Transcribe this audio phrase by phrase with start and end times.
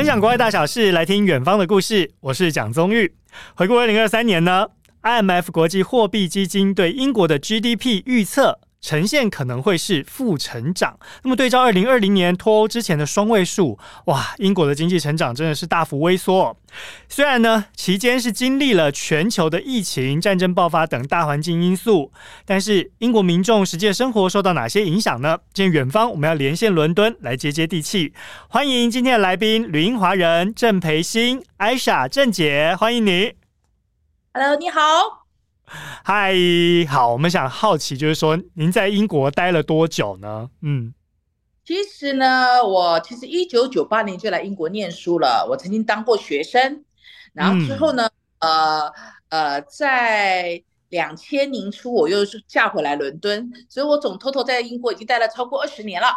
[0.00, 2.10] 分享国外大小事，来听远方的故事。
[2.20, 3.12] 我是蒋宗玉。
[3.54, 4.66] 回顾二零二三年呢
[5.02, 8.58] ，IMF 国际货币基金对英国的 GDP 预测。
[8.80, 10.98] 呈现可能会是负成长。
[11.22, 16.56] 那么对照二零二零年脱欧之前的双位数，哇，英国的经济成长真的是大幅微缩。
[17.08, 22.12] 虽然呢，期间是经历了全球的疫情、战争爆发等大环境因素，
[22.44, 25.38] 但是英国民众实际的生活受到哪些影响呢？
[25.52, 28.14] 今天远方我们要连线伦敦来接接地气。
[28.48, 33.34] 欢迎今天的来宾，旅英华人郑培欣艾莎郑姐，欢迎你。
[34.32, 35.19] Hello，你好。
[36.04, 36.34] 嗨，
[36.88, 40.50] 好，我们想好奇，就是说您在英国待了多久呢？
[40.62, 40.92] 嗯，
[41.64, 45.46] 其实呢，我其实一九九八年就来英国念书了。
[45.48, 46.84] 我曾经当过学生，
[47.32, 48.10] 然后之后呢，
[48.40, 48.92] 嗯、呃
[49.28, 56.08] 呃，在两千年初我又是嫁回来伦敦，所以我总 total 在英国已经待了超过二十年了。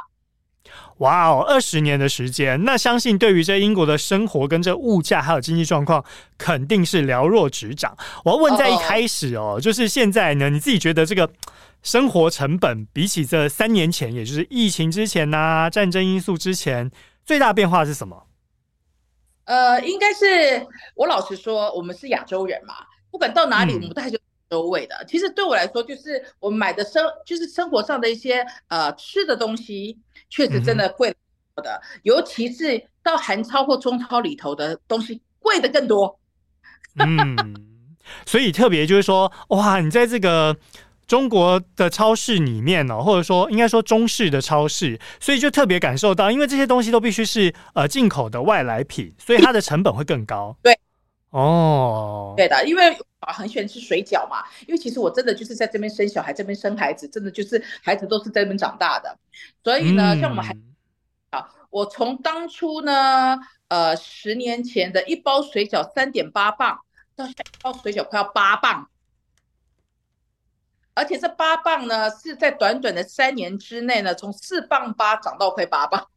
[0.97, 6.03] 哇哦，二十年的时间，那相信对于这英国的生活跟这物价还有经济状况，
[6.38, 7.97] 肯定是了若指掌。
[8.23, 11.30] 我要问在一开始哦，就是现在呢，你自己觉得这个
[11.81, 16.89] 生活成本比起这三年前，也就是疫情之前呐、啊，战争因素之前，
[17.25, 18.28] 最大变化是什么？
[19.45, 22.75] 呃，应该是我老实说，我们是亚洲人嘛，
[23.11, 24.17] 不管到哪里，我们都还是
[24.53, 24.95] 洲味的。
[25.07, 29.97] 其实对我来说，就是我买的生，就是生活上的一些呃吃的东西。
[30.29, 31.11] 确实真的贵
[31.57, 36.19] 的，嗯、尤其是到韩超或中超里头的东西贵的更多。
[36.97, 37.55] 嗯，
[38.25, 40.57] 所以特别就是说，哇，你在这个
[41.05, 50.57] 中国的超市里面呢、喔，或者说应该说中式的超市，所以就特别感受到，因为这些东西都必须是呃进口的外来品，所以它的成本会更高。
[50.63, 50.75] 对，
[51.29, 52.97] 哦，对的，因为
[53.31, 59.17] 很喜欢吃水饺嘛，因为其实我真的就是在这边生小孩，这边生孩子，真的就是孩子都是在这边长大的。
[59.63, 60.56] 所以呢，像我们还
[61.29, 66.79] 啊，我从当初呢，呃，十年前的一包水饺三点八磅，
[67.16, 68.89] 到现在一包水饺快要八磅，
[70.94, 76.07] 而且这八磅呢是在短短的三年之内呢，从四磅八涨到快八磅，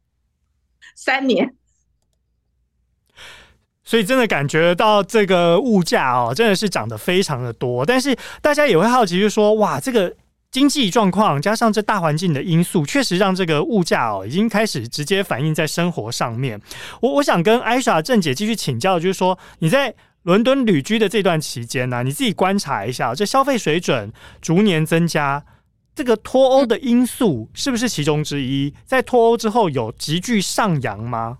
[0.95, 1.55] 三年。
[3.87, 7.83] 所以真的感觉到这个物价哦，真的是涨得非常的多。
[7.83, 10.13] 但是大家也会好奇，就是说，哇，这个。
[10.49, 16.59] 经济状况加上这大环境的因素，确实让这个物价哦，已经开始直接反映在生活上面。
[17.01, 19.93] 我我想跟艾莎郑姐继续请教，就是说你在
[20.23, 24.11] 伦敦旅居的这段期间呢、你自己观察一下，这消费水准
[24.41, 25.43] 逐年增加，
[25.93, 28.73] 这个脱欧的因素是不是其中之一？
[28.85, 31.39] 在脱欧之后有急剧上扬吗？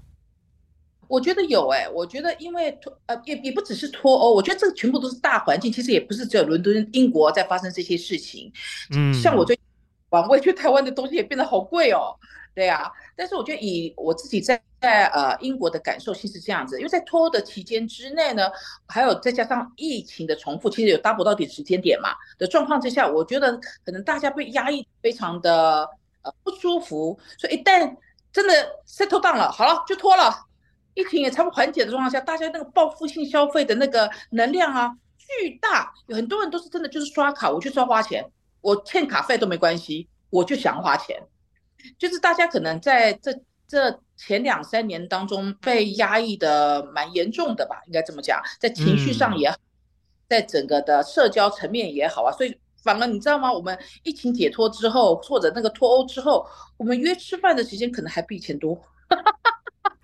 [1.07, 8.51] 我觉得有哎、欸，我觉得因为脱呃也也不只是脱欧，我觉得这个全部都是大环境，其实也不是只有伦敦、英国在发生这些事情。
[8.95, 9.63] 嗯，像我最近，
[10.09, 12.15] 我觉得台湾的东西也变得好贵哦。
[12.53, 18.49] 对啊，但是我觉得以我自己在在呃英国的感受，其实是这样子，因为在脱欧的期间之内呢，
[18.87, 25.87] 还有再加上疫情的重复，其实有 double 到底时间点嘛的状况之下，我觉得可能大家被压抑非常的
[26.23, 27.95] 呃不舒服，所以一旦
[28.33, 30.46] 真的 settle down 了，好了就脱了。
[30.97, 38.25] 疫情也差不多缓解的状况下，大家那个报复性消费的那个能量啊，巨大，有很多人都是真的就是刷卡，我就是要花钱，
[38.61, 41.15] 我欠卡费都没关系，我就想花钱。
[41.99, 43.31] 就是大家可能在这
[43.67, 49.55] 这前两三年当中被压抑的蛮严重的吧，应该这么讲，在情绪上也好，
[50.27, 53.53] 在整个的社交层面也好啊，所以反而你知道吗？
[53.53, 56.43] 我们疫情解脱之后，或者那个脱欧之后，
[56.75, 58.81] 我们约吃饭的时间可能还比以前多。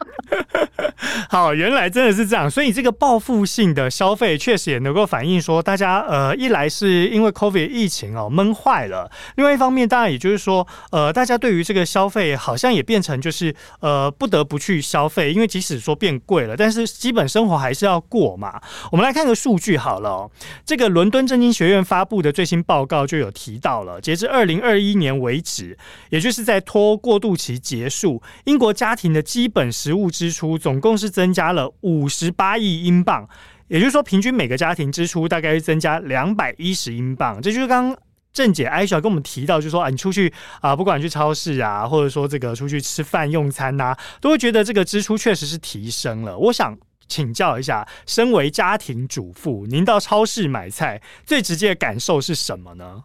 [1.30, 18.62] 好，原来真的是这样，所以这个报复性的消费确实也能够反映说，大家呃，一来是因为 COVID 疫情哦闷坏了，另外一方面当然也就是说，呃，大家对于这个消费好像也变成就是呃不得不去消费，因为即使说变贵了，但是基本生活还是要过嘛。
[18.92, 20.30] 我们来看个数据好了，
[20.66, 25.78] 这个伦敦政经学院发布的最新报告就有提到了，截至二零二一年为止，
[26.10, 33.28] 也就是在脱过渡期结束，英国家庭的基本食物支出总共是增加了五十八亿英镑，
[33.68, 37.42] 也就是说，平均每个家庭支出大概是增加两百一十英镑。
[37.42, 37.96] 这就是刚
[38.32, 46.38] 郑姐艾小跟我们提到，就说啊，你出去啊，不管去超市啊，或者说这个出去吃饭用餐呐、啊，都会觉得这个支出确实是提升了。
[46.38, 53.04] 我想请教一下，身为家庭主妇，您到超市买菜最直接的感受是什么呢？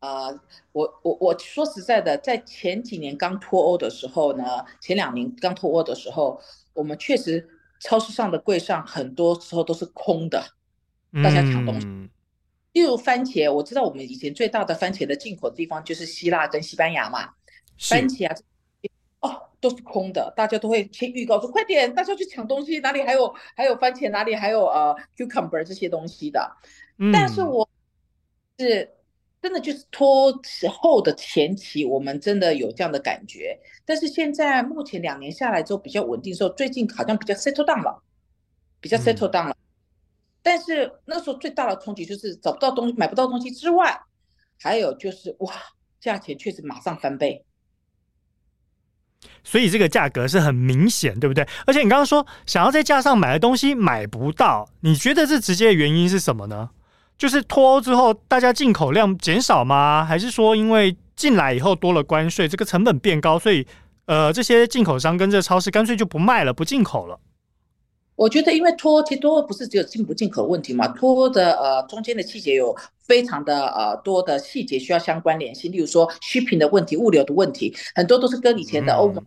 [0.00, 0.38] 呃，
[0.74, 4.44] 我我我说实在的，在前几年刚脱欧的时候呢，
[4.80, 6.40] 前两年刚脱欧的时候，
[6.72, 7.48] 我们确实
[7.78, 10.44] 超市上的柜上很多时候都是空的，
[11.22, 11.86] 大家抢东西。
[11.86, 12.10] 嗯、
[12.72, 17.30] 例如番茄，我知道我们以前最大的番茄的进口的地方就是希腊跟西班牙嘛，
[17.78, 18.34] 番茄啊，
[19.20, 26.50] 哦，都是空的，大家都会先预告说快点，大家去抢东西，哪里还有还有番茄，哪里还有呃 cucumber 这些东西的。
[26.98, 27.68] 嗯、但是我
[28.58, 28.90] 是
[29.44, 33.54] 真的就是拖时候的前期，我们真的有这样的感觉。
[33.84, 38.02] 但是现在目前两年下来之后比较稳定，之后最近好像比较 settle down 了，
[38.80, 39.50] 比较 settle down 了。
[39.50, 39.60] 嗯、
[40.42, 44.00] 但是那时候最大的冲击就是找不到东西，买不到东西之外，
[44.58, 45.52] 还有就是哇，
[46.00, 47.44] 价钱确实马上翻倍。
[49.42, 51.46] 所以这个价格是很明显，对不对？
[51.66, 56.70] 而且你刚刚说想要在架上买的东西买不到，你觉得这直接的原因是什么呢？
[57.16, 60.04] 就是脱欧之后，大家进口量减少吗？
[60.04, 63.66] 还是说因为进来以后多了关税，这个成本变高，所以
[64.06, 67.18] 呃，这些进口商跟这超市干脆就不卖了，不进口了？
[68.16, 79.24] 我觉得，因为脱欧其实脱欧不是只有进不进口问题嘛，脱欧的呃中间的细节有非常的呃多的细节需要相关联系，例如说 shipping 的问题、物流的问题，很多都是跟以前的欧盟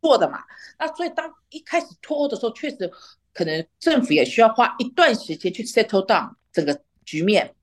[0.00, 0.38] 做的嘛。
[0.38, 0.44] 嗯、
[0.80, 2.90] 那所以当一开始脱欧的时候，确实
[3.32, 6.80] 可能政府也需要花一段时间去 settle down 整个。
[7.04, 7.54] 局面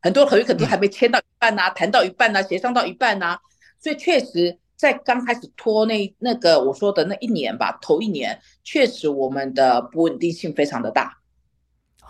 [0.00, 3.38] 很多合约可能还没签到一半呐、啊，谈、嗯、到一半呐、啊，协商到一半呐、啊，
[3.80, 11.18] 所以确实在刚开始拖那那个我说的那一年吧，头一年确实我们的不稳定性非常的大。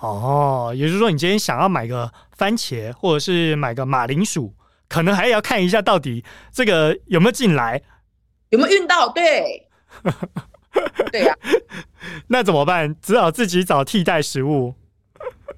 [0.00, 4.52] 哦，也就是说，你今天想要买个番茄或者是买个马铃薯，
[4.88, 7.80] 可能还要看一下到底这个有没有进来，
[8.50, 9.08] 有没有运到？
[9.10, 9.68] 对，
[11.12, 11.48] 对呀、啊，
[12.28, 12.94] 那怎么办？
[13.00, 14.74] 只好自己找替代食物。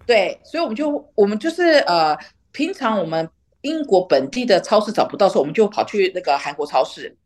[0.06, 2.17] 对，所以我们就我们就是呃，
[2.53, 3.29] 平常我们
[3.62, 7.17] 英国本地的超市找不到时候，我们就跑去那个韩国超市。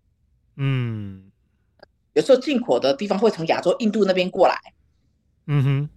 [0.56, 1.30] 嗯，
[2.14, 4.58] 有时候进口的地方会从亚洲、印度那边过来。
[5.46, 5.88] 嗯哼，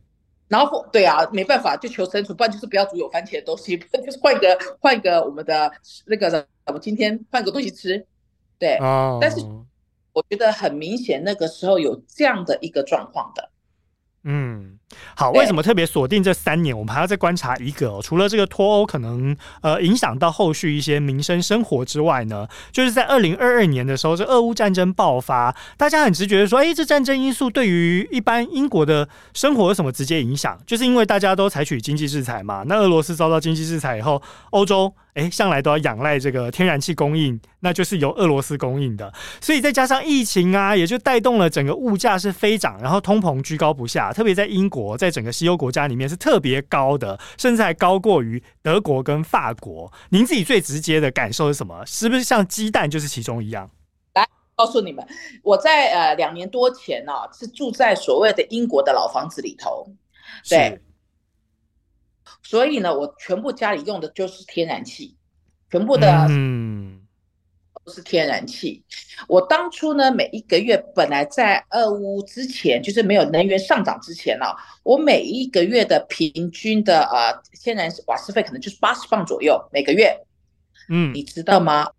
[0.48, 5.72] 然后对啊，没办法就求生存，不然就是不要煮有番茄的东西， 不然就是换一个换一个我们的
[6.06, 8.06] 那个我们今天换个东西吃。
[8.60, 9.40] 对，哦，但是
[10.12, 13.50] 我觉得很明显那个时候有这样的一个状况的。
[14.24, 14.80] 嗯，
[15.16, 16.78] 好，为什么特别锁定这三年？
[16.78, 30.60] 我们还要再观察一个哦，除了这个脱欧可能呃影响到后续一些民生生活之外呢，就是在二零二二年的时候，这俄乌战争爆发，大家很直觉的说，哎，这战争因素对于一般英国的生活有什么直接影响？
[30.68, 34.22] 就是因为大家都采取经济制裁嘛，那俄罗斯遭到经济制裁以后，
[34.52, 34.94] 欧洲。
[35.14, 44.12] 哎，向来都要仰赖这个天然气供应，那就是由俄罗斯供应的，所以再加上疫情啊，也就带动了整个物价是飞涨，然后通膨居高不下。
[44.12, 49.94] 特别在英国，在整个西欧国家里面是特别高的，甚至还高过于德国跟法国。
[50.10, 51.86] 您自己最直接的感受是什么？
[51.86, 53.70] 是不是像鸡蛋就是其中一样？
[54.16, 55.06] 来告诉你们，
[55.44, 59.88] 我在呃两年多前呢、啊，是住在所谓的英国的老房子里头，
[60.50, 60.82] 对。
[62.42, 65.16] 所以呢，我全部家里用的就是天然气，
[65.72, 67.03] 全部的嗯都
[67.92, 68.84] 是天然气。
[68.88, 80.16] 嗯、我当初呢，每一个月本来在俄乌之前，就是没有能源上涨之前啊，我每一个月的平均的呃天然瓦斯费可能就是八十磅左右每个月。
[80.90, 81.90] 嗯，你知道吗？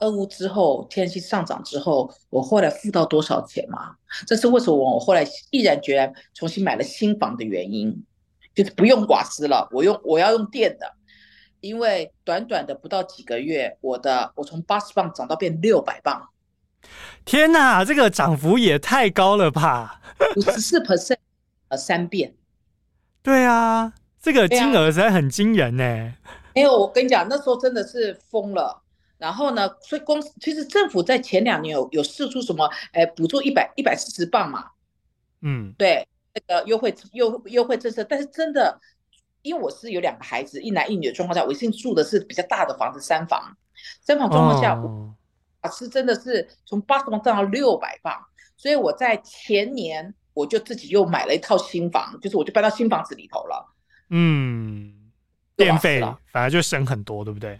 [0.00, 3.96] 俄乌之后天然气上涨之后，我后来付到多少钱吗？
[4.26, 8.04] 这是为什么我后来毅然决然重新买了新房的原因。
[8.52, 10.92] 就是不用瓦斯了，我用我要用电的，
[11.60, 16.28] 因为短短的不到几个月，我的我从八十磅涨到变六百磅，
[17.24, 20.00] 天哪，这个涨幅也太高了吧！
[20.36, 21.16] 五十四 percent，
[21.68, 22.34] 呃，三变。
[23.22, 26.14] 对啊，这个金额实在很惊人呢。
[26.54, 28.82] 没有，我跟你讲，那时候真的是疯了。
[29.18, 34.66] 然后呢，所以公司其实政府在前两年有有试出什么，哎，补助一百一百四十磅嘛。
[35.42, 36.06] 嗯，对。
[36.32, 38.80] 那个优惠优优惠政策，但是真的，
[39.42, 43.56] 因为我是有两个孩子，一男一女的状况下，我现在住的是比较大的房子，三房，
[44.02, 44.78] 三房状况下，
[45.60, 48.14] 啊，是真的是从八十磅涨到六百磅，
[48.56, 53.74] 所以我在前年我就自己又买了一套新房，就是我就搬到新房子里头了。
[54.10, 55.10] 嗯，
[55.56, 56.00] 电费
[56.32, 57.56] 反而就省很多，对不对？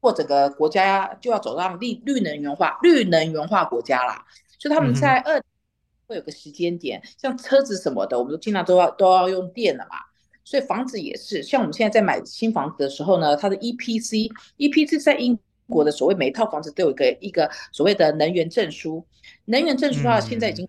[0.00, 4.24] 或整个国家就要走上绿绿能源化、绿能源化国家啦，
[4.58, 5.42] 所以他们在二。
[6.08, 9.96] 会有个时间点，像车子什么的，我们都尽量都要都要用电的嘛。
[10.46, 15.36] 所以房子也是，像我们现在在买新房子的时候呢，它的 EPC，EPC 在英
[15.68, 19.04] 国的所谓每一套房子都有一个一个所谓的能源证书。
[19.46, 20.64] 能源证书的话，现在已经，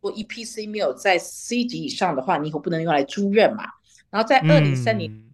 [0.00, 3.62] 如果 EPC 没有在 C 级以上的话，你以后不能用来租赁嘛。
[4.10, 5.30] 然后在二零三零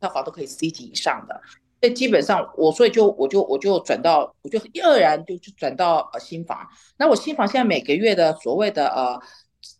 [0.00, 1.40] 套房都可以 C 级以上的。
[1.80, 6.64] 所以基本上我所以就我就我就转到我就毅然就就转到呃新房。
[6.98, 9.20] 那我新房现在每个月的所谓的呃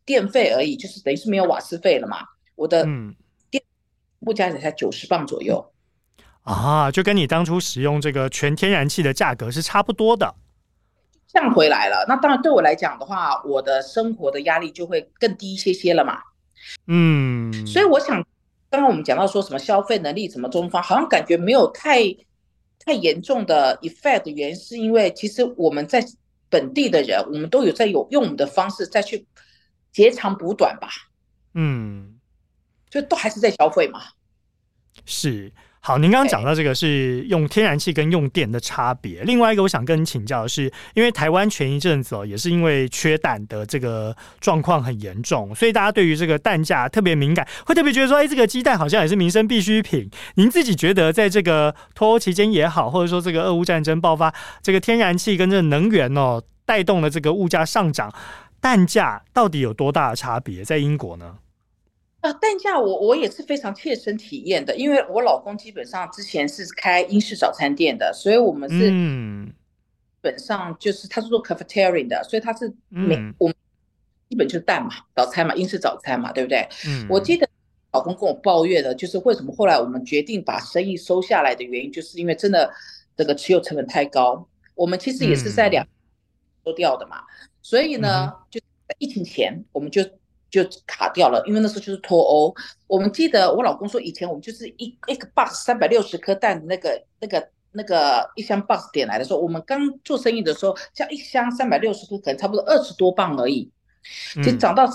[0.05, 2.19] 电费而已，就是等于是没有瓦斯费了嘛。
[2.57, 2.85] 我的
[3.51, 3.63] 电
[4.19, 5.73] 目价也才九十磅左右
[6.43, 10.35] 啊，就跟你当初使用这个全天然气的价格是差不多的。
[11.29, 16.19] 降回来了，那当然对我来讲的话，我的生活的压力就会更低一些些了嘛。
[16.87, 18.25] 嗯，所以我想，
[18.71, 22.05] 刚刚我们讲到说什么消费能力，什么中方，好像感觉没有太
[22.79, 26.03] 太严重的 effect 的原因，是因为其实我们在
[26.49, 29.27] 本地的人，我们都有在有用我们的方式再去
[29.93, 30.89] 截长补短吧。
[31.55, 32.16] 嗯，
[33.01, 34.01] 就都还是在消费嘛。
[35.05, 35.53] 是。
[35.81, 39.23] 好，您刚刚讲到这个是用天然气跟用电的差别。
[39.23, 50.11] 另外一个，我想跟您请教的是，因为台湾前一阵子哦，也是因为缺蛋的这个状况很严重，所以大家对于这个蛋价特别敏感，会特别觉得说，哎，这个鸡蛋好像也是民生必需品。
[50.35, 58.13] 您自己觉得，在这个脱欧期间也好，或者说这个俄乌战争爆发，这个天然气跟这个能源哦，带动了这个物价上涨，
[58.61, 60.65] 蛋价到底有多大的差别？
[60.65, 61.37] 在英国呢？
[62.27, 69.55] 呃，蛋价我我也是非常切身体验的，因为我老公基本上之前是开英式早餐店的，所以我们是基
[70.21, 73.55] 本上就是他是做 cafeteria 的，所以他是每、嗯、我们
[74.29, 76.69] 基本就是蛋嘛，早餐嘛，英式早餐嘛，对不对？
[76.89, 77.49] 嗯，我记得
[77.93, 82.69] 老公跟我抱怨的，就是为什么后来我们决定把生意收下来的原因，就是因为真的
[83.17, 85.87] 这个持有成本太高，我们其实也是在两
[86.65, 90.03] 收掉的嘛，嗯、所以呢，就在疫情前我们就。
[90.65, 92.55] 就卡掉了，因为那时候就是脱欧。
[92.87, 103.71] 我们记得我老公说，以前我们就是一一个 box 三百六十颗蛋的那个那个那个一箱 box 点来的时候，我们刚做生意的时候，像一箱三百六十颗，可能差不多二十多磅而已，
[104.43, 104.89] 就涨到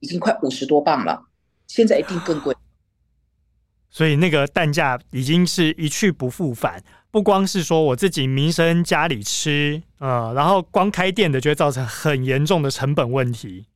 [0.00, 1.24] 已经快五十多磅了，
[1.66, 2.54] 现在一定更贵。
[3.90, 13.66] 所以那个蛋价已经是一去不复返，不光是说我自己民生家里吃，呃，然后光开店的就会造成很严重的成本问题。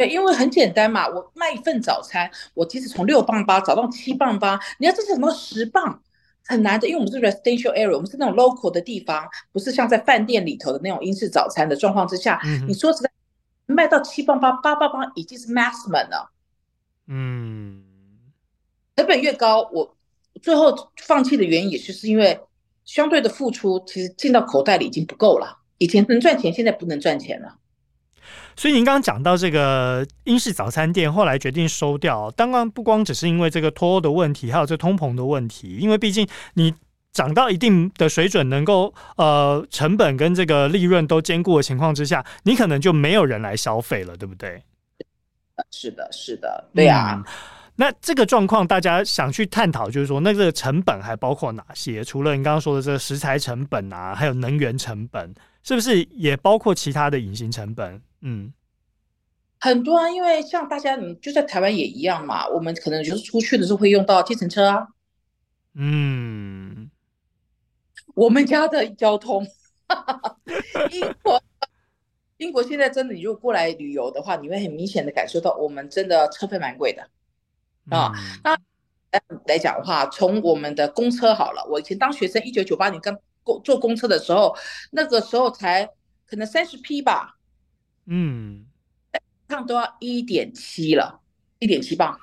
[0.00, 6.00] 对，因为很简单嘛，我卖一份早餐，我即使从六磅八涨到七磅八，你要这是什么十磅，
[6.46, 6.88] 很难的。
[6.88, 12.40] 因为我们是 residential area，我们是那种 local 的地方，不是像在饭店里头的那种英式早餐的状况之下。
[12.46, 13.10] 嗯、你说实在，
[13.66, 16.32] 卖到七磅八、八磅八已经是 maximum 了。
[17.06, 17.84] 嗯，
[18.96, 19.94] 成本越高，我
[20.40, 22.40] 最后放弃的原因也就是因为
[22.86, 25.58] 相对的付出，其实进到口袋里已经不够了。
[25.76, 27.58] 以前能赚钱，现在不能赚钱了。
[28.56, 32.30] 所以您刚刚讲到这个英式早餐店，后来决定收掉。
[32.32, 35.76] 当然不光只是因为这个脱欧的问题，还有这通膨的问题。
[35.80, 36.74] 因为毕竟你
[37.12, 44.62] 涨到一定的水准，能够呃成本跟这个利润都兼顾的情况之下，你可能就没有人来消费了，对不对？
[45.70, 47.22] 是的，是的，对呀、
[47.76, 52.04] 那这个状况，大家想去探讨，就是说，那这个成本还包括哪些？
[52.04, 58.00] 除了你刚刚说的这个食材成本啊，还有能源成本，是不是也包括其他的隐形成本？
[58.22, 58.52] 嗯，
[59.58, 62.46] 很多啊，因为像大家，你就在台湾也一样嘛。
[62.48, 64.88] 我们可能就是出去的时候会用到计程车啊。
[65.74, 66.90] 嗯，
[68.14, 69.46] 我们家的交通，
[70.90, 71.42] 英国，
[72.38, 77.08] 英国现在真的，你如果过来旅游的话，你会很明显的感受到，我们真的车费蛮贵的
[77.96, 78.12] 啊。
[78.42, 78.56] 那
[79.46, 84.56] 来讲的话，从我们的公车好了，我以前当学生，一九九八年刚公坐公车的时候，
[84.90, 85.88] 那个时候才
[86.26, 87.36] 可能三十 P 吧。
[88.12, 88.66] 嗯，
[89.48, 91.20] 趟都要一点七了，
[91.60, 92.18] 一点七磅。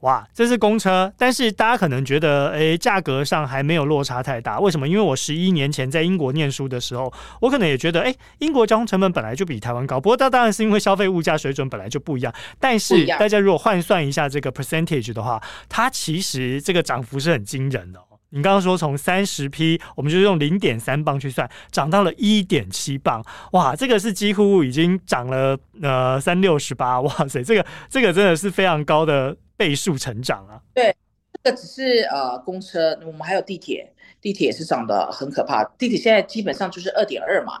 [0.00, 4.58] 哇，这是公车，但是大家可能觉得，哎，价格上还没有落差太大。
[4.58, 4.88] 为什么？
[4.88, 10.00] 因为我十一年前在英国念书的时候，我可能也觉得，哎，英国交通成本本来就比台湾高。
[10.00, 12.34] 不过，这当然是因为消费物价水准本来就不一样。
[12.58, 18.00] 但是，大家如果换算一下这个 percentage 的话，它其实这个涨幅是很惊人的。
[18.32, 30.60] 你刚刚说从三十 P，我们就用零点三磅去算，涨到了一点七磅，哇，这个是几乎已经涨了呃三六十八，哇塞，这个这个真的是非常高的倍数成长啊。
[30.72, 30.94] 对，
[31.42, 37.54] 这个只是呃公车，我们还有地铁，地铁也是涨得很可怕，地铁现在基本上就是二点二嘛，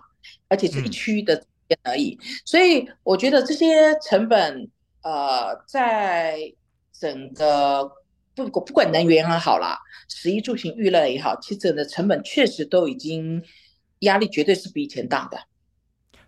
[0.48, 1.42] 而且是一区的
[1.82, 4.68] 而已，嗯，所以我觉得这些成本
[5.02, 6.38] 呃在
[6.92, 7.90] 整个。
[8.34, 13.42] 不不管能源也好啦，食衣住行娱乐也好，其实的成本确实都已经
[14.00, 15.38] 压力绝对是比以前大的。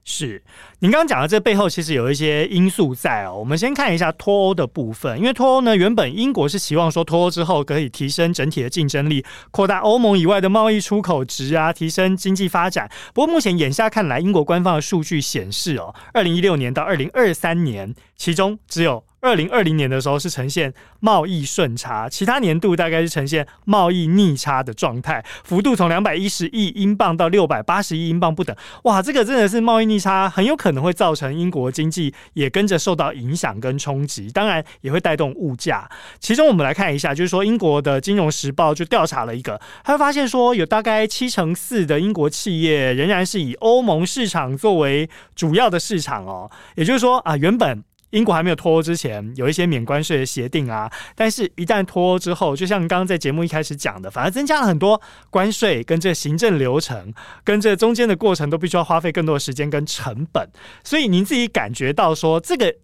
[0.04, 0.42] 是，
[0.80, 3.36] 您刚刚讲的这背后其实有一些因素在哦。
[3.38, 12.90] 我们先看一下脱欧的部分，因为脱欧呢，原本英国是期望说脱欧之后可以提升整体的竞争力，扩大欧盟以外的贸易出口值啊，提升经济发展。
[13.14, 28.54] 不过目前眼下看来，英国官方的数据显示哦，二零一六年到二零二三年，其中只有二零二零年的时候是呈现贸易顺差，其他年度大概是呈现贸易逆差的状态，幅度从两百一十亿英镑到六百八十亿英镑不等。
[28.82, 35.88] 哇，这个真的是贸易逆差，很有可能会造成英国经济也跟着受到影响跟冲击，当然也会带动物价。
[36.18, 47.84] 其中我们来看一下，就是说英国的金融时报就调查了一个，他发现说有大概七成四的英国企业仍然是以欧盟市场作为主要的市场哦，也就是说啊，原本。
[48.12, 55.00] 英国还没有脱欧之前，有一些免关税的协定啊，但是一旦脱欧之后，就像刚刚在节目一开始讲的，反而增加了很多
[55.30, 60.48] 关税跟这行政流程，跟这中间的过程都必须要花费更多的时间跟成本。
[60.84, 62.74] 所以您自己感觉到说，这个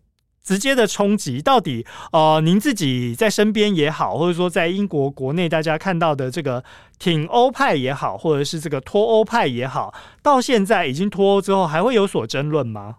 [0.43, 6.65] 直接的冲击到底，呃，您自己在身边也好，或者说在英国国内大家看到的这个
[6.99, 9.93] 挺欧派也好，或者是这个脱欧派也好，
[10.23, 12.97] 到现在已经脱欧之后，还会有所争论吗？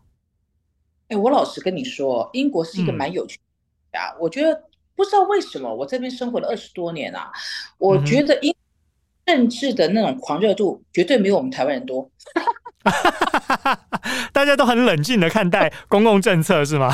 [1.09, 4.13] 哎，我老实跟你说，英国是一个蛮有趣的国家。
[4.13, 4.63] 嗯、我觉得
[4.95, 7.31] 不知道为什么，我这边生活了二十多年啊，
[7.77, 8.55] 我觉得英
[9.25, 12.09] 政治的那种狂热度绝对没有我们台湾人多。
[14.31, 16.93] 大家都很冷静的看待 公共政策是吗？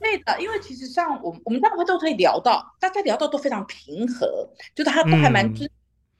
[0.00, 5.68] 对的，因为其实像我们我们大部分都可以聊到，大家聊到都非常平和，就是他都还蛮尊。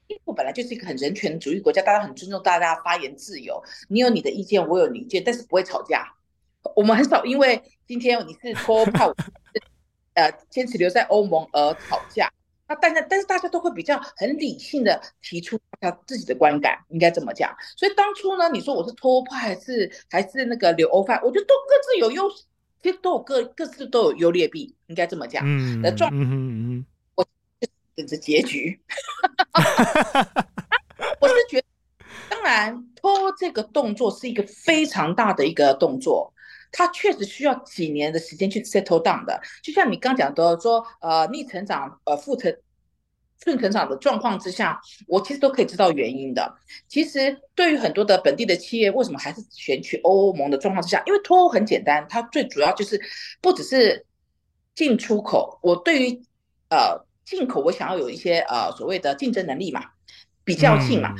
[0.09, 6.11] 英国本来就是一个很人权主义国家，大家很尊重大家发言自由，你有你的意见，我有你意见，但是不会吵架。
[6.75, 9.07] 我们很少因为今天你是脱欧派，
[10.15, 12.31] 呃，坚持留在欧盟而吵架。
[12.67, 17.57] 那大家但是大家都会比较很理性的提出他自己的观感，应该这么讲。
[17.77, 22.45] 所以当初呢，你说我是脱欧派还是还是那个留欧派，我觉得都各自有优势，
[22.83, 25.43] 其实都有各各自都有优劣弊，应该这么讲。
[25.47, 27.27] 嗯，的状，嗯嗯我
[27.95, 28.79] 等着结局。
[31.21, 31.67] 我是觉得，
[32.29, 36.35] 当然脱欧这个动作是一个非常大的一个动作。
[36.71, 42.55] 它确实需要几年的时间去 settle down 的，就像你刚讲的说，呃，逆成长，呃，负成
[43.43, 46.53] 顺成长的状况之下，我其实都可以知道原因的。
[46.89, 51.03] 其实对于很多的本地的企业，为什么还是选取欧盟的状况之下？
[51.07, 53.01] 因为脱欧很简单，它最主要就是
[53.41, 54.05] 不只是
[54.75, 56.23] 进出口，我对于
[56.71, 59.85] 呃进口，我想要有一些呃所谓的竞争能力嘛，
[60.45, 61.15] 比较性嘛，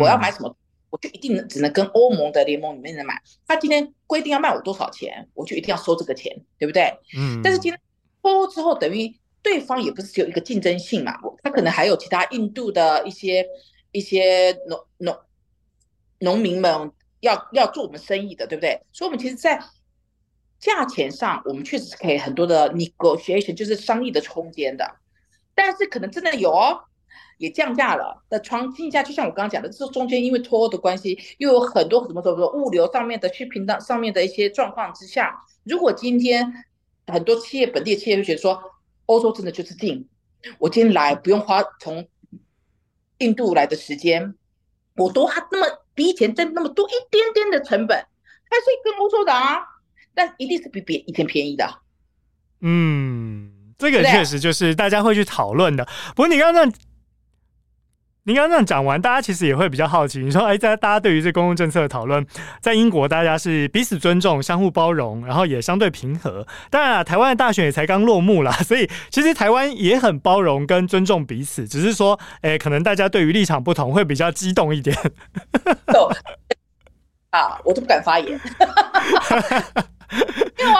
[0.00, 0.56] 我要买什么？
[0.92, 3.18] 我就一定只能跟欧盟的联盟里面的买。
[3.46, 6.94] 他今天规定要卖我多少钱，我就一定要收这个钱，对不对？
[7.16, 7.40] 嗯。
[7.42, 7.80] 但是今天
[8.20, 9.10] 脱欧之后，等于
[9.42, 13.46] 对方也不是只有一个竞争性嘛，他可能还有其他印度的一些
[13.92, 15.18] 一些农农
[16.18, 18.78] 农民们要要做我们生意的，对不对？
[18.92, 19.58] 所以，我们其实，在
[20.60, 24.86] 价钱上，我们确实是可以很多的 negotiation，就是商议的空间的。
[25.54, 26.84] 但是，可能真的有哦。
[27.38, 36.52] 也降价了，那床进价就像我刚刚讲的，这中间因为脱欧的关系，又有很多什么什么物流上面的去平档上面的一些状况之下，如果今天
[37.08, 38.62] 很多企业本地的企业会觉得说，
[39.06, 40.08] 欧洲真的就是定，
[40.58, 42.06] 我今天来不用花从
[43.18, 44.34] 印度来的时间，
[44.94, 49.58] 我多花那么比以前挣那么多一点点的成本，还是跟欧洲的啊，
[50.14, 51.68] 但一定是比别以前便宜的。
[52.60, 55.84] 嗯，这个确实就是大家会去讨论的。
[56.14, 56.72] 不过你刚刚。
[58.24, 60.20] 您刚刚这样讲完，大家其实也会比较好奇。
[60.20, 62.24] 你说，哎，在大家对于这公共政策的讨论，
[62.60, 66.46] 在英国大家是彼此尊重、相互包容，然后也相对平和。
[66.70, 74.96] 当然了，台湾的大选也才刚落幕啦，所以其实台湾也很包容跟尊重彼此，只是说，哎，可能大家对于立场不同，会比较激动一点。
[77.30, 78.38] 啊，我都不敢发言。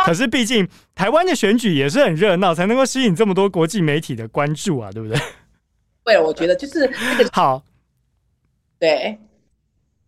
[0.04, 5.18] 可是毕竟台湾的选举也是很热闹，才能够吸引这么多国际媒体的关注啊，对不对？
[6.04, 7.62] 对，我觉得就是那个好，
[8.78, 9.18] 对。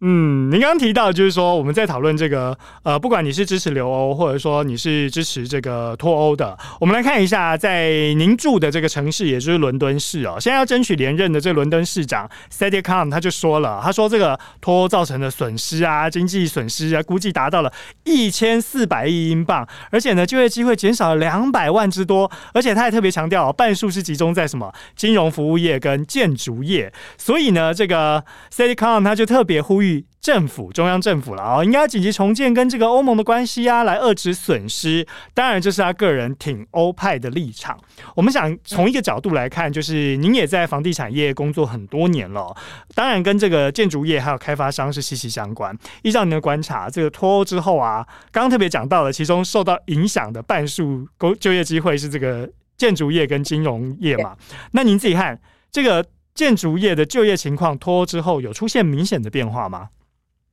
[0.06, 17.72] 嗯，您刚刚提到就是说，我们在讨论这个，呃，不管你是支持留欧，或者说你是支持这个脱欧的，我们来看一下，在您住的这个城市，也就是伦敦市哦，现在要争取连任的这伦敦市长 Sadiq Khan 他就说了，他说这个脱欧造成的损失啊，经济损失啊，估计达到了
[18.04, 28.22] 一千四百亿英镑，而且呢，就业机会减少了两百万之多，而且他也特别强调，半数是集中在什么金融服务业跟建筑业，所以呢，这个
[28.54, 29.93] Sadiq Khan 他就特别呼吁。
[30.20, 35.07] 政府中央政府了啊，应该紧急重建跟这个欧盟的关系啊，来遏制损失。
[35.35, 37.78] 当然，这是他个人挺欧派的立场。
[38.14, 42.57] 我们想从一个角度来看，就是您也在房地产业工作很多年了，
[42.94, 45.76] 当然跟这个建筑业还有开发商是息息相关。
[46.02, 54.37] 依照您的观察，这个脱欧之后啊，刚刚特别讲到了，其中受到影响的半数工就业机会是这个建筑业跟金融业嘛。
[54.72, 55.38] 那您自己看
[55.70, 56.04] 这个
[56.35, 59.90] 建筑业的就业情况，脱欧之后有出现明显的变化吗？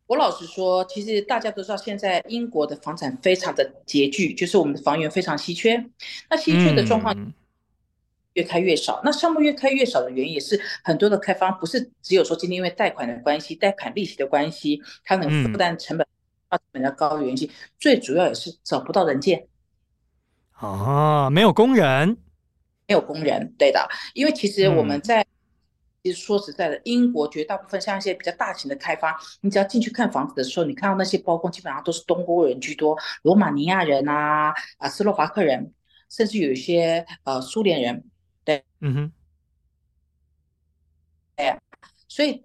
[0.05, 5.83] 我老实说，其实大家都知道，现在英国的房产非常的拮据，就是我们的房源非常稀缺。
[6.29, 7.15] 那稀缺的状况
[8.33, 16.05] 越开越少，嗯、那项目越开越少的原因也是很多的开发不是只有说今天因为贷款的关系、贷款利息的关系，它能负担成本
[16.49, 19.47] 成本较高的原因，嗯、最主要也是找不到人建。
[20.51, 22.09] 啊，没有工人，
[22.85, 25.25] 没有工人，对的，因为其实我们在。
[26.03, 35.71] 嗯其实说实在的，英国绝大部分像一些比较大型的开发，你只要进去看房子的时候，你看到那些包工基本上都是东欧人居多，罗马尼亚人啊，啊，斯洛伐克人，
[36.09, 38.03] 甚至有一些呃苏联人，
[38.43, 39.11] 对，嗯哼，
[41.35, 41.61] 哎，
[42.07, 42.41] 所以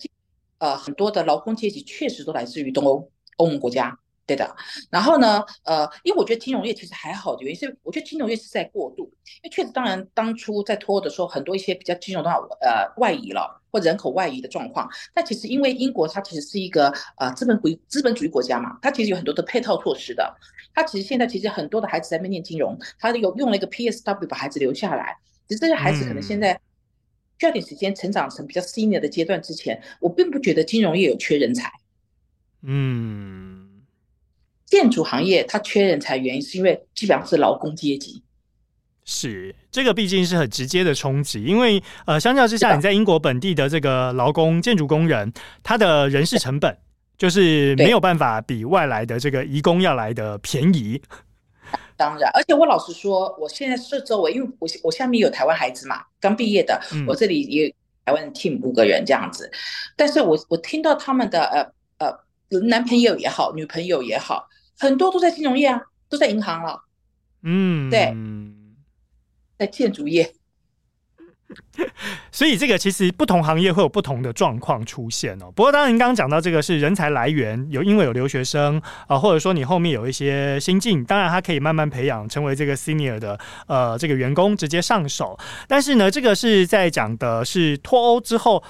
[0.58, 3.98] 呃很多的劳工阶级确实都来自于东欧欧盟国家。
[4.26, 4.56] 对的，
[4.90, 20.34] 然后呢，呃，因为我觉得金融业其实还好的原因是，我觉得金融业是在过渡，因为确实，当然当初在脱欧的时候，很多一些比较金融的话，呃，外移了或人口外移的状况，但其实因为英国它其实是一个呃资本主义资本主义国家嘛，它其实有很多的配套措施的，
[20.74, 26.60] 它其实现在其实很多的孩子在那边念金融，它有用了一个 PSW 把孩子留下来，只是这些孩子可能现在
[27.38, 31.70] 需要点时间成长成比较 senior 的阶段之前，我并不觉得金融业有缺人才，
[32.62, 33.65] 嗯。
[34.66, 38.22] 建筑行业它缺人才，原因是因为基本上是劳工阶级。
[39.08, 46.76] 是这个毕竟是很直接的冲击，因为呃，相较之下，你在英国本地的这个劳工、建筑工人，他的人事成本
[47.16, 51.00] 就是没有办法比外来的这个移工要来的便宜。
[51.96, 57.74] 当然，而且我老实说，我现在是周围，因为我我下面有台湾孩子嘛，刚毕业的，嗯、我这里也有
[58.04, 59.48] 台湾 team 五个人这样子，
[59.94, 62.08] 但是我我听到他们的呃
[62.50, 64.48] 呃男朋友也好，女朋友也好。
[64.78, 66.82] 很多都在金融业啊，都在银行了。
[67.42, 68.14] 嗯，对，
[69.58, 70.34] 在建筑业。
[72.32, 75.50] 所以这个其实不同行业会有不同的状况出现哦。
[75.54, 85.38] 不过当然，您刚刚讲到这个是人才来源，有因为有留学生啊，或者说你后面有一些新进，当然他可以慢慢培养成为这个 senior 的呃这个员工直接上手。
[85.68, 88.62] 但是呢，这个是在讲的是脱欧之后。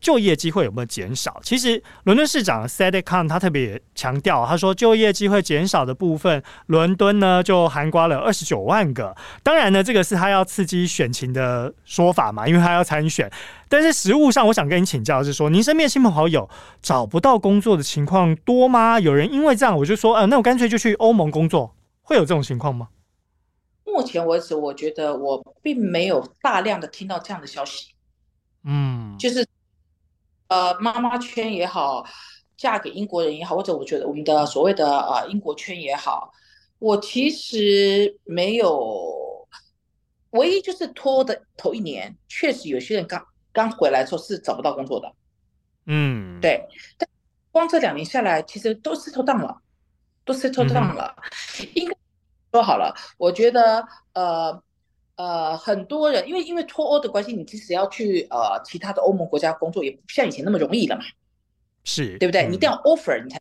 [0.00, 1.40] 就业机会有没有减少？
[1.42, 9.14] 其实，伦敦市长 Sadiq Khan 他特别强调，他说就业机会减少的部分，伦敦呢就涵盖了二十九万个。
[9.42, 13.30] 当然呢，这个是他要刺激选情的说法嘛，因为他要参选。
[13.68, 16.48] 但是实物上，我想跟你请教是说，您身边亲朋好友
[16.80, 19.00] 找不到工作的情况多吗？
[19.00, 22.88] 有人因为这样，我就说，呃，那我干脆就去欧盟工作，会有这种情况吗？
[23.84, 27.88] 目前为止，我觉得我并没有大量的听到这样的消息。
[28.64, 29.44] 嗯，就是。
[30.48, 32.04] 呃，妈妈圈也好，
[32.56, 36.32] 嫁给英国人也好，或者我觉得我们的所谓的呃英国圈也好，
[36.78, 39.46] 我其实没有，
[40.30, 45.12] 唯一就是拖的头一年，确实有些人刚刚回来的时候是找不到工作的，
[45.84, 47.08] 嗯，对，但
[47.50, 49.60] 光这两年下来，其实都 settle down 了，
[50.24, 51.14] 都 settle down 了，
[51.60, 51.94] 嗯、应该
[52.52, 54.62] 说好了，我觉得呃。
[55.18, 61.02] 呃，很多人因为因为脱欧的关系，你即使要去呃其他的欧盟国家工作，也不像以前那么容易了嘛，
[61.82, 62.42] 是对不对？
[62.46, 63.40] 嗯、你一定要 offer 你才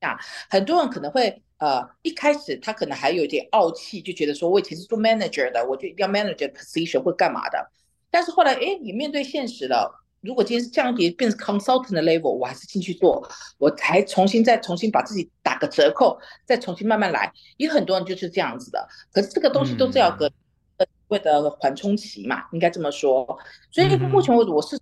[0.00, 0.18] 啊。
[0.50, 7.70] 很多人可能会呃一开始他可能还有一点傲气，就觉得说我以前是做 manager 的，我就一定要 manager position 或干嘛的。
[8.10, 13.24] 但是后来哎，你面对现实了，如果今天是降级变成 consultant 的 level，我还是进去做，
[13.58, 17.32] 我才重新再重新把自己打个折扣，再重新慢慢来。
[17.58, 20.28] 有很多人就是这样子的，可是这个东西都是要隔。
[21.08, 23.24] 嗯为的缓冲期嘛，应该这么说。
[23.70, 24.76] 所以目前为止我是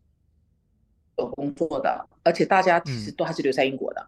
[1.18, 4.06] 有工作的，嗯、而且大家其实都还是留在英国的。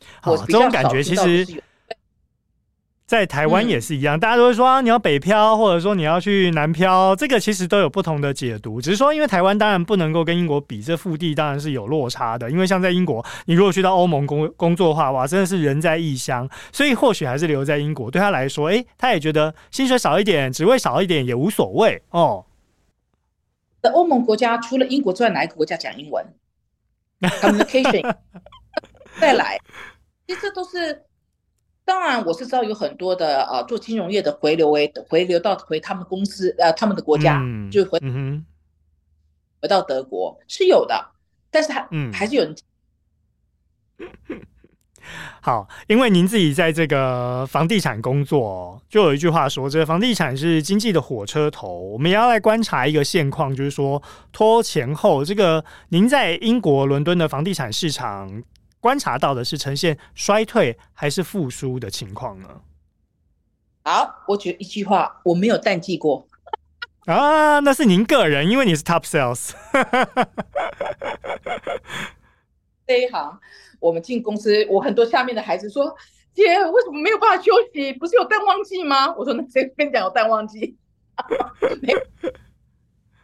[0.00, 1.62] 嗯、好，这种感觉其实，
[3.06, 8.80] 在台湾也是一样，嗯、大家都会说啊，你要北漂，或者说你要去南漂，这个其实都有不同的解读。
[8.80, 12.50] 只是说，因为台湾当然不能够跟英国比，这腹地当然是有落差的。
[12.50, 22.46] 因为像在英国，你如果去到欧盟工工作的话，哇，真的是人在异乡，所以或许还是留在英国对他来说，诶，他也觉得薪水少一点，职位少一点也无所谓哦。
[23.82, 26.24] 在欧盟国家，除了英国之外，哪一个国家讲英文
[27.20, 28.14] ？Communication，
[29.20, 29.58] 再来，
[30.26, 31.02] 其实这都是。
[31.86, 38.42] 当然，我是知道有很多的呃做金融业的回流为回流到回他们公司呃他们的国家，嗯、就回、嗯、
[39.60, 41.10] 回到德国是有的，
[41.50, 42.56] 但是他、嗯、还是有人。
[45.42, 51.78] 好，因为您自己在这个房地产工作，就有一句话说，这个房地产是经济的火车头。
[51.78, 58.42] 我们也要来观察一个现况，就是说脱欧前后，这个您在英国伦敦的房地产市场。
[58.84, 62.60] 观察到的是呈现衰退还是复苏的情况呢？
[63.82, 66.28] 好，我举一句话，我没有淡季过
[67.06, 69.52] 啊，那是您个人，因为你是 top sales。
[72.86, 73.40] 这一行，
[73.80, 75.96] 我们进公司，我很多下面的孩子说
[76.34, 77.90] ：“姐，为什么没有办法休息？
[77.94, 80.76] 不是有淡旺季吗？”我说：“那谁跟你讲有淡旺季？”
[81.80, 81.98] 没有，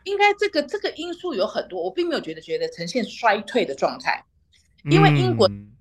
[0.04, 4.24] 应该这个这个因素有很多，我并没有觉得觉得呈现衰退的状态，
[4.84, 5.72] 因为英国，嗯、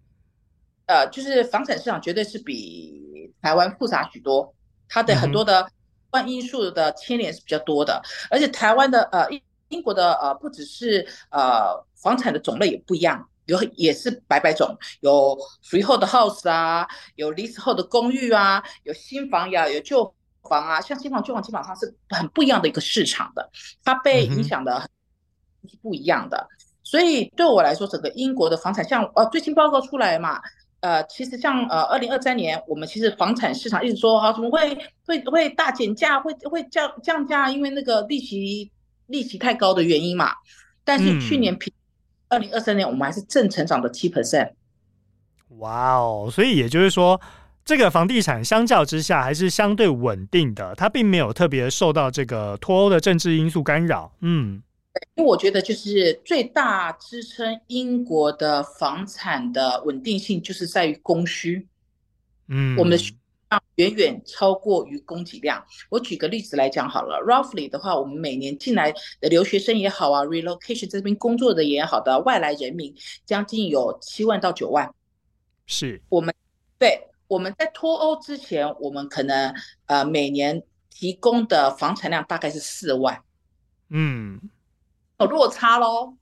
[0.87, 4.53] 呃，就是房产市场绝对是比台湾复杂许多，
[4.87, 5.69] 它的很多的
[6.09, 13.27] 关因素的牵连是比较多的，而且台湾的呃英英国的呃不只是呃房产的种类也不一样。
[13.45, 20.79] 有也是百百种，有 freehold house 啊，有 leasehold 的公寓啊，有新房呀，有旧房啊。
[20.79, 23.49] 像新房、旧房基本上是很不一样的一个市场的，
[23.83, 24.87] 它被影响的
[25.67, 26.47] 是不一样的。
[26.51, 30.39] 嗯、所以对我来说，整个英国的房产，像呃最新报告出来嘛，
[30.79, 38.71] 呃，其实像呃二零二三年，我们其实房产市场一直说啊，怎么会会会大减价，会会降降价，因为那个利息
[39.07, 40.31] 利息太高的原因嘛。
[40.83, 41.71] 但是去年平。
[41.71, 41.75] 嗯
[42.31, 44.51] 二零二三年，我们还是正成长的七 percent。
[45.57, 46.29] 哇哦！
[46.31, 47.19] 所以也就是说，
[47.65, 54.11] 这个房地产相较之下还是相对稳定的，它并没有特别受到这个脱欧的政治因素干扰。
[54.21, 54.61] 嗯，
[55.15, 61.67] 因为我觉得就是最大支撑英国的房产的稳定性，就是在于供需。
[62.47, 63.03] 嗯，我们的。
[63.77, 65.65] 远远超过于供给量。
[65.89, 72.93] 我举个例子来讲好了，roughly 的话，我们每年进来的留学生也好啊，relocation 这边工作的也好的外来人民，
[73.25, 74.93] 将近有七万到九万。
[75.65, 76.31] 是我们
[76.77, 79.51] 对我们在脱欧之前，我们可能
[79.87, 83.23] 呃每年提供的房产量大概是四万。
[83.89, 84.39] 嗯，
[85.19, 86.15] 有落差喽。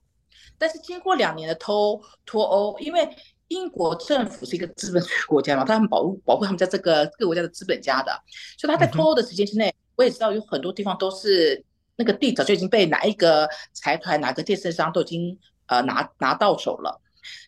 [0.58, 3.08] 但是经过两年的脱脱欧，因为
[3.46, 8.12] 英国政府是一个资本主义国家嘛，他们保护保护他们家这个这个国家的资本家的，
[8.58, 11.64] 所以他在脱欧的时间之内，我也知道有很多地方都是
[11.96, 17.00] 那个地早就已经被哪一个财团、哪个建设商都已经呃拿拿到手了，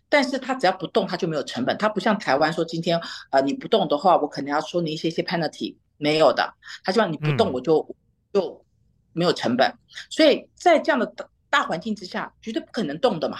[0.08, 7.96] 但是他只要不动，他就没有成本，他不像台湾说今天呃你不动的话，我可能要收你一些一些 penalty，没有的，他希望你不动我就
[8.32, 8.64] 就
[9.12, 9.74] 没有成本，
[10.08, 11.12] 所以在这样的
[11.50, 13.38] 大大环境之下，绝对不可能动的嘛。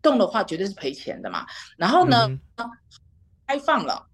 [0.00, 1.44] 动的话绝对是赔钱的嘛，
[1.76, 2.70] 然后呢，嗯、
[3.46, 4.06] 开放了，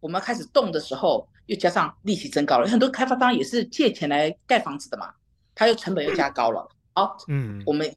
[0.00, 5.12] 我们开始动的时候，又加上利息增高了，很多开发商也是借钱来盖房子的嘛，
[5.54, 7.94] 它又成本又加高了，好，嗯，我们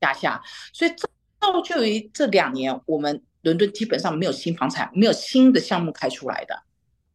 [0.00, 0.42] 加下，
[0.72, 0.92] 所以
[1.40, 6.62] 造就于这两年，我们伦敦基本上没有新房产，没有新的项目开出来的。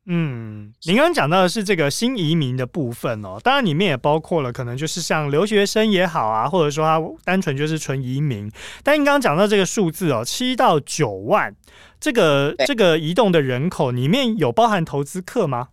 [0.06, 8.52] 嗯，您刚刚讲到的是这个新移民的部分哦，当然里面也包括了可能就是像留学生也好啊，或者说他单纯就是纯移民。
[8.82, 11.56] 但您刚刚讲到这个数字哦，七到九万，
[12.00, 15.70] 这个这个移动的人口里面有包含投资客吗？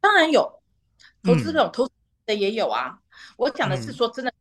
[0.00, 0.62] 当然有，
[1.22, 1.92] 投资客、嗯、投资
[2.24, 2.98] 的也有啊。
[3.36, 4.32] 我讲的是说真的，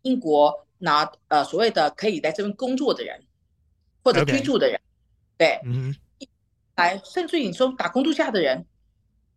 [0.00, 3.22] 英国拿呃所谓的可以在这边工作的人
[4.02, 4.80] 或者居住的人.
[5.36, 5.94] 对，嗯。
[6.76, 8.64] 来，甚至于你说打工度假的人，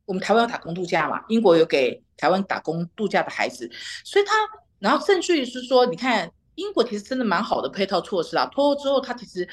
[0.05, 1.23] 我们台湾有打工度假嘛？
[1.27, 3.69] 英国有给台湾打工度假的孩子，
[4.05, 4.33] 所以他，
[4.79, 8.45] 然后甚至于是说，你看英国其实真的蛮好的配套措施啊。
[8.53, 9.47] 脱欧之后，他其实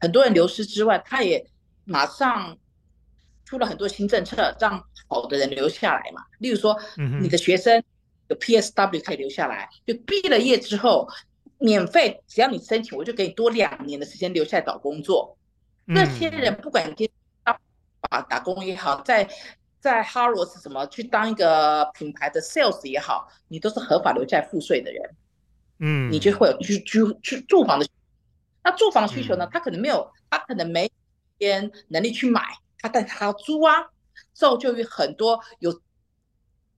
[0.00, 1.46] 很多人流失之外，他也
[1.84, 2.56] 马上
[3.44, 6.22] 出了很多新政策，让好的人留下来嘛。
[6.38, 6.78] 例如说，
[7.20, 7.82] 你的学生
[8.28, 11.06] 有 PSW 可以留下来，就毕了业之后
[11.58, 15.36] 免费，只要你申请，我就给你多两年的时间留下来找工作。
[15.84, 17.10] 那些人不管你。
[18.10, 19.28] 啊，打工也好，在
[19.80, 25.16] 在 Harrods 什么去当一个品牌的 sales 也好，你都是合法留下来付税的人，
[25.78, 27.86] 嗯，你就会有居居去住房的。
[28.64, 29.48] 那住房需求呢？
[29.52, 30.90] 他可能没有，他可能没
[31.38, 32.42] 边能力去买，
[32.78, 33.86] 他但他要租啊，
[34.32, 35.80] 造就于很多有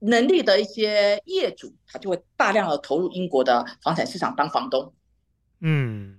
[0.00, 4.92] 能力的一些业主，他就会大量的投入英国的房产市场当房东，
[5.60, 6.17] 嗯。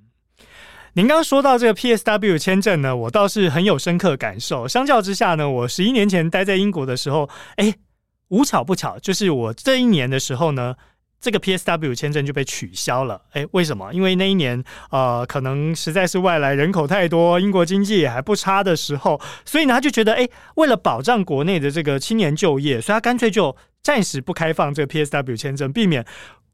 [1.00, 4.68] 您刚说到这个 PSW 签证呢，我倒是很有深刻感受。
[4.68, 7.74] 相较之下呢，我十一年前待在英国的时候，哎，
[8.28, 10.76] 无巧不巧，就是我这一年的时候呢，
[11.22, 13.22] 这个 PSW 签证就被取消了。
[13.32, 13.94] 哎，为什么？
[13.94, 26.06] 因为那一年呃，可能实在是外来人口太多，英国经济也还不差的时候，所以呢，他就觉得，哎，为了保障国内的这个青年就业，所以他干脆就暂时不开放这个 PSW 签证，避免。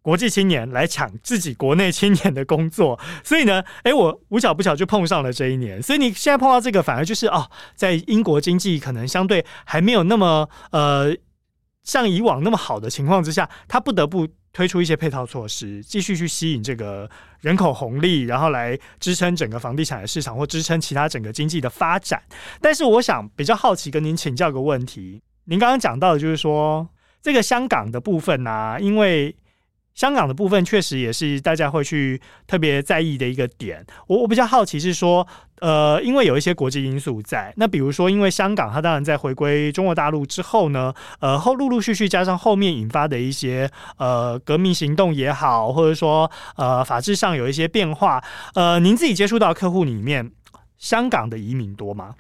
[0.06, 5.82] 国际青年来抢自己国内青年的工作， 所以呢，哎，我无巧不巧就碰上了这一年。
[5.82, 11.12] 所以你现在碰到这个，反而就是哦，在英国经济可能相对还没有那么呃
[11.84, 17.10] 像以往那么好的情况之下，他不得不推出一些配套措施，继续去吸引这个
[17.42, 22.22] 人口红利，然后来支撑整个房地产的市场或支撑其他整个经济的发展。
[22.62, 26.88] 但是，我想比较好奇跟您请教个问题，您刚刚讲到的就是说
[27.24, 29.36] 这个香港的部分呢、因为
[29.96, 33.86] 香港的部分确实也是大家会去特别在意的一个点。
[34.08, 35.26] 我我比较好奇是说，
[35.62, 48.22] 呃，因为有一些国际因素在，那比如说，因为香港它当然在回归中国大陆之后呢，呃，后陆陆续续加上后面引发的一些呃革命行动也好，或者说呃法制上有一些变化，
[48.54, 50.30] 呃，您自己接触到客户里面，
[50.78, 52.16] 香港的移民多吗？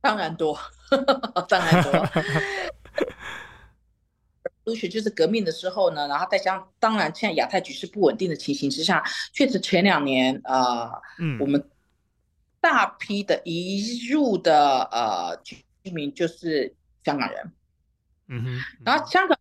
[0.00, 0.56] 当然多，
[1.48, 1.92] 当然多。
[4.64, 11.62] 陆续就是革命的时候呢，然后再加上当然现在亚太局势不稳定的情形之下，确实前两年啊，呃嗯、我们
[12.60, 15.56] 大批的移入的呃居
[15.92, 16.74] 民就是
[17.04, 17.52] 香港人，
[18.28, 19.38] 嗯哼，然后香港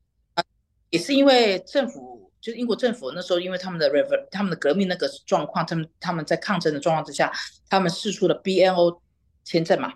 [0.89, 7.31] 也是因为政府就是英国政府那时候因为他们的 rever 他们的革命那个状况，他们他们在抗争的状况之下，
[7.69, 8.99] 他们试出了 BNO
[9.45, 9.93] 签证嘛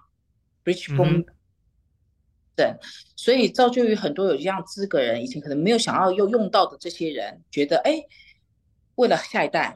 [0.63, 1.25] ，British Born
[3.15, 8.03] 所以造就于很多有这样资格人，以前可能没有想要又用到的这些人，觉得哎，
[8.95, 9.75] 为了下一代，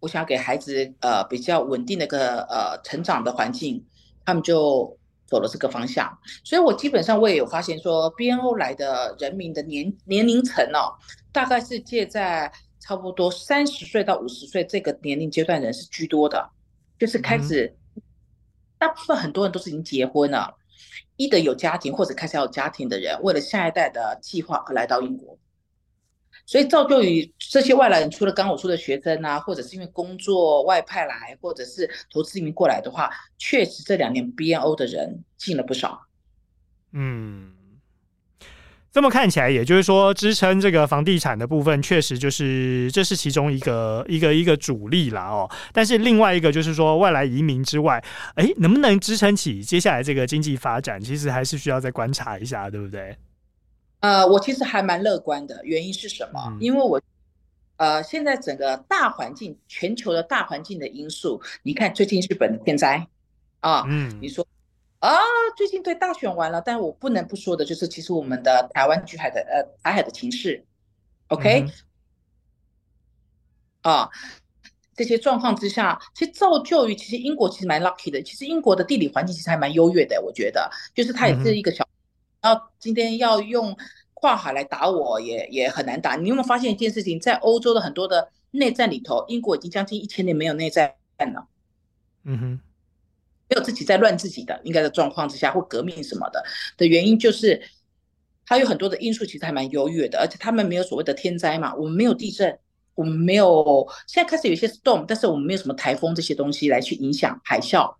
[0.00, 3.84] 我想要给孩子呃比较稳定的个呃成长的环境，
[4.24, 6.18] 他们就走了这个方向。
[6.42, 10.94] 所以我基本上我也有发现说，BNO 来的人民的年年龄层哦，
[11.32, 16.50] 大概是介在差不多三十岁到五十岁这个年龄阶段人是居多的，
[16.98, 18.02] 就是开始，嗯、
[18.78, 20.56] 大部分很多人都是已经结婚了。
[21.16, 25.38] 一的有家庭或者开始要有家庭的人，为了下一代的计划而来到英国，
[26.46, 36.06] 所以造就于这些外来人，除了刚刚我说的学生啊，或者是因为工作外派来，或者是投资移民过来的话，确实这两年 BNO 的人进了不少。
[36.92, 37.54] 嗯。
[38.92, 45.48] 这么看起来，也就是说，支撑这个房地产的部分，确实就是这是其中一个一个一个主力啦哦。
[45.72, 48.02] 但是另外一个就是说，外来移民之外，
[48.34, 53.16] 诶，能不能支撑起接下来这个经济发展，其实还是需要再观察一下，对不对？
[54.00, 56.42] 呃，我其实还蛮乐观的，原因是什么？
[56.48, 57.00] 嗯、因为我
[57.76, 63.06] 呃，现在整个大环境，全球的大环境的因素，你看最近日本的天灾
[63.60, 64.44] 啊，嗯，你说。
[65.00, 65.18] 啊，
[65.56, 70.62] 最近对大选完了，但是我不能不说的就是，其实我们的台湾局海的呃台海的情势
[71.28, 71.64] ，OK，
[73.80, 74.10] 嗯、啊，
[74.94, 81.88] 这些状况之下，其实造就于其实英国其实蛮 lucky 的，其实英国的地理环境其实还蛮优越的，我觉得，就是它也是一个小，
[82.42, 83.74] 然后、嗯、今天要用
[84.12, 86.16] 跨海来打我也也很难打。
[86.16, 91.48] 你有没有发现一件事情，在欧洲的很多的内战里头，英国已经将近一千年没有内战了，
[92.24, 92.60] 嗯哼。
[93.50, 96.40] 没有自己在乱自己的应该的状况之下，或革命什么的
[96.76, 97.60] 的原因，就是
[98.46, 102.56] 它有很多的因素，其实还蛮优越的，而且他们没有所谓的天灾嘛，我们没有地震，
[102.94, 107.92] 我们没有现在开始有一些 storm，但是我们没有什么台风这些东西来去影响海啸，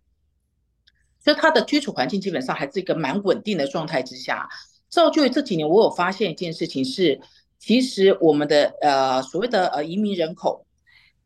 [1.24, 4.48] 所以它的居住环境基本上还是一个蛮稳定的状态之下。
[4.88, 7.20] 造就于这几年，我有发现一件事情是，
[7.58, 10.64] 其实我们的呃所谓的呃移民人口。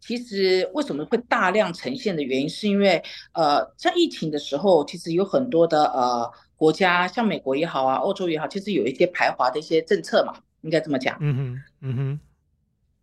[0.07, 11.17] 其实为什么会大量呈现的原因，是因为呃，在疫情的时候，其实有很多的呃国家，像美国也好啊，欧洲也好，其实有一些排华的一些政策嘛，应该这么讲。
[11.21, 12.21] 嗯哼，嗯哼，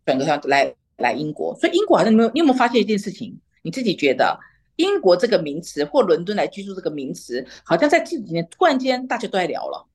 [0.06, 3.36] 转个上来来英国，所以英国好像没有你有没有发现一件事情？
[3.62, 4.38] 你自己觉得
[4.76, 9.88] 英国这个名词或伦敦来居住这个名词，好像在近几年突然间大家都在聊了。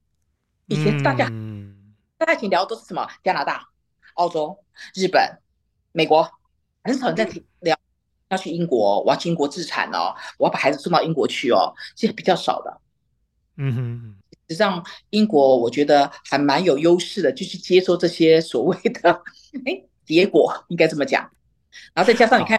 [0.66, 1.74] 以前大家、嗯、
[2.18, 3.08] 大家以前聊的都是什么？
[3.24, 3.64] 加拿大、
[4.16, 4.58] 澳洲、
[4.94, 5.40] 日本、
[5.94, 6.30] 美国。
[6.88, 7.78] 很少人在聊
[8.30, 12.82] 要去英国，我要去英国自产哦，我要把孩子送到英国去哦，其实比较少的。
[13.58, 19.12] 嗯哼，实际上英国我觉得还蛮有优势的，就去接受这些所谓的
[19.66, 21.30] 哎结果，应该这么讲。
[21.94, 22.58] 然后再加上你看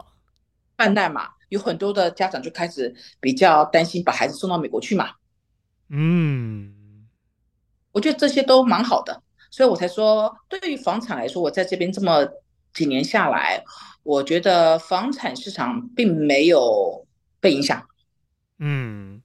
[0.77, 5.11] 泛滥嘛，有很多的家长就开始比较担心把孩子送到美国去嘛。
[5.89, 7.09] 嗯，
[7.93, 12.27] 我觉得这些都蛮好的，所以我才说，对于房产来说，我在这边这么
[12.73, 13.63] 几年下来。
[14.03, 17.07] 我觉得房产市场并没有
[17.41, 17.87] 被影响。
[18.59, 19.18] 嗯。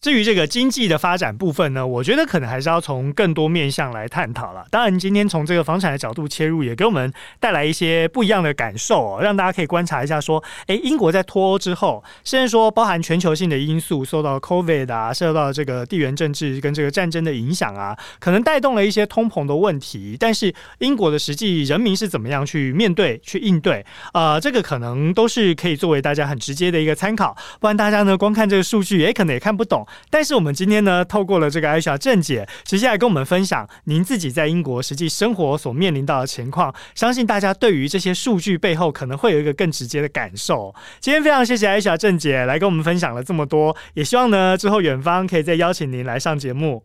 [0.00, 4.64] 至于这个经济的发展部分呢，我觉得可能还是要从更多面向来探讨了。
[4.70, 20.16] 当然，今天从这个房产的角度切入，也给我们带来一些不一样的感受，让大家可以观察一下，说，诶，英国在脱欧之后，甚至说包含全球性的因素，受到 COVID 啊，受到这个地缘政治跟这个战争的影响啊，可能带动了一些通膨的问题。
[20.18, 23.84] 但是，英国的实际人民是怎么样去面对、去应对？
[24.14, 27.36] 呃，这个可能都是可以作为大家很直接的一个参考。
[27.60, 29.86] 不然，大家呢光看这个数据，也可能也看不懂。
[30.10, 40.74] 但是我们今天呢，透过了这个艾莎郑姐，直接来跟我们分享您自己在英国实际生活所面临到的情况，相信大家对于这些数据背后可能会有一个更直接的感受。
[41.00, 46.84] 今天非常谢谢艾莎郑姐来跟我们分享了这么多，也希望呢之后远方可以再邀请您来上节目。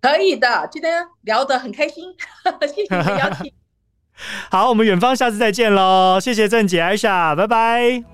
[0.00, 2.04] 可以的，今天聊得很开心，
[2.68, 3.50] 谢谢你的邀请。
[4.50, 6.20] 好，我们远方下次再见喽！
[6.20, 8.04] 谢谢郑姐、艾莎，拜拜，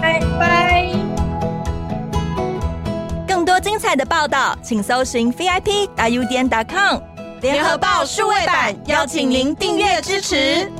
[0.00, 1.03] 拜拜。
[3.64, 7.00] 精彩的报道，请搜寻 VIP u 点 com
[7.40, 10.70] 联合报数位版，邀请您订阅支持。